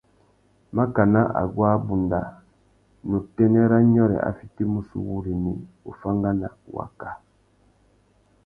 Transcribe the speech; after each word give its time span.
Makana 0.77 1.21
aguá 1.41 1.69
abunda, 1.77 2.21
ná 3.07 3.15
utênê 3.21 3.61
râ 3.71 3.77
nyôrê 3.93 4.17
a 4.29 4.31
fitimú 4.37 4.79
sú 4.89 4.97
wúrrini, 5.07 5.53
uffangana; 5.89 6.49
waka. 6.75 7.09